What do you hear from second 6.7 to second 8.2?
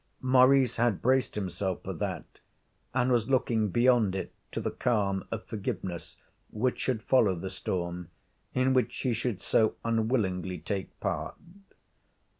should follow the storm